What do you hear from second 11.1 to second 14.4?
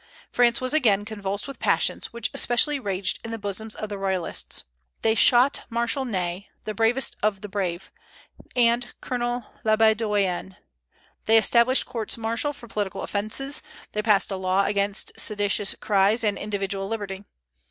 they established courts martial for political offences; they passed a